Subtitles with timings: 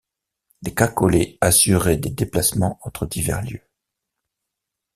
[0.63, 3.61] Des cacolets assuraient des déplacements entre divers lieux.